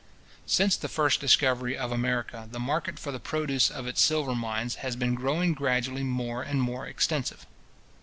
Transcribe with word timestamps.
Since 0.47 0.77
the 0.77 0.89
first 0.89 1.19
discovery 1.19 1.77
of 1.77 1.91
America, 1.91 2.47
the 2.51 2.59
market 2.59 2.97
for 2.97 3.11
the 3.11 3.19
produce 3.19 3.69
of 3.69 3.85
its 3.85 4.01
silver 4.01 4.33
mines 4.33 4.77
has 4.81 4.95
been 4.95 5.13
growing 5.13 5.53
gradually 5.53 6.01
more 6.03 6.41
and 6.41 6.59
more 6.59 6.87
extensive. 6.87 7.45